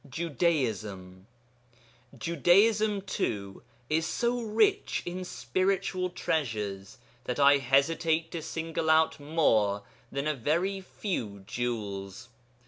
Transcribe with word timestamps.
JUDAISM 0.09 1.27
Judaism, 2.17 3.03
too, 3.03 3.61
is 3.87 4.07
so 4.07 4.41
rich 4.41 5.03
in 5.05 5.23
spiritual 5.23 6.09
treasures 6.09 6.97
that 7.25 7.39
I 7.39 7.57
hesitate 7.59 8.31
to 8.31 8.41
single 8.41 8.89
out 8.89 9.19
more 9.19 9.83
than 10.11 10.25
a 10.25 10.33
very 10.33 10.81
few 10.81 11.41
jewels. 11.41 12.29